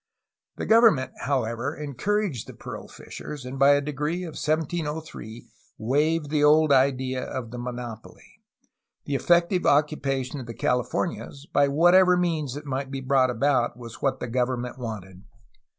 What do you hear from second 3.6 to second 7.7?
a decree of 1703 waived the old idea of the